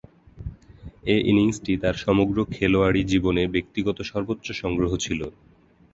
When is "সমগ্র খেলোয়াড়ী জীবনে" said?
2.05-3.43